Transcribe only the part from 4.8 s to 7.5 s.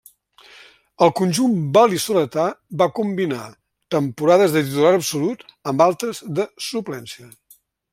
absolut, amb altres de suplència.